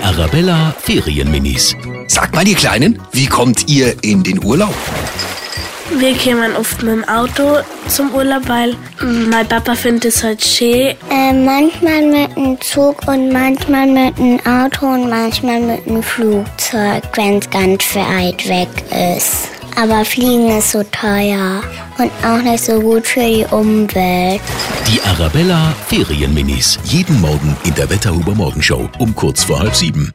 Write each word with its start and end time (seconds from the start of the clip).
Arabella 0.00 0.74
Ferienminis. 0.78 1.74
Sagt 2.06 2.34
mal, 2.34 2.44
die 2.44 2.54
Kleinen, 2.54 3.00
wie 3.12 3.26
kommt 3.26 3.68
ihr 3.68 3.94
in 4.02 4.22
den 4.22 4.42
Urlaub? 4.44 4.74
Wir 5.98 6.16
kommen 6.16 6.56
oft 6.56 6.82
mit 6.82 6.92
dem 6.92 7.04
Auto 7.08 7.58
zum 7.88 8.14
Urlaub, 8.14 8.48
weil 8.48 8.74
mein 9.00 9.46
Papa 9.46 9.74
findet 9.74 10.06
es 10.06 10.24
halt 10.24 10.42
schön. 10.42 10.94
Äh, 11.10 11.32
manchmal 11.32 12.02
mit 12.02 12.34
dem 12.34 12.60
Zug 12.60 13.06
und 13.06 13.30
manchmal 13.30 13.86
mit 13.86 14.16
dem 14.18 14.40
Auto 14.46 14.86
und 14.86 15.10
manchmal 15.10 15.60
mit 15.60 15.86
dem 15.86 16.02
Flugzeug, 16.02 17.02
wenn 17.14 17.38
es 17.38 17.50
ganz 17.50 17.94
weit 17.94 18.48
weg 18.48 18.68
ist. 19.16 19.51
Aber 19.76 20.04
Fliegen 20.04 20.56
ist 20.58 20.72
so 20.72 20.82
teuer 20.84 21.62
und 21.98 22.10
auch 22.24 22.42
nicht 22.42 22.64
so 22.64 22.80
gut 22.80 23.06
für 23.06 23.20
die 23.20 23.44
Umwelt. 23.50 24.40
Die 24.86 25.00
Arabella 25.02 25.74
Ferienminis. 25.88 26.78
Jeden 26.84 27.20
Morgen 27.20 27.56
in 27.64 27.74
der 27.74 27.88
Wetterhuber 27.88 28.34
Morgenshow 28.34 28.88
um 28.98 29.14
kurz 29.14 29.44
vor 29.44 29.60
halb 29.60 29.74
sieben. 29.74 30.12